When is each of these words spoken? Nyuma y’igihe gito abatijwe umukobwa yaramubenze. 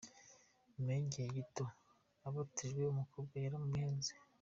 Nyuma 0.73 0.91
y’igihe 0.93 1.27
gito 1.37 1.65
abatijwe 2.27 2.81
umukobwa 2.85 3.35
yaramubenze. 3.43 4.13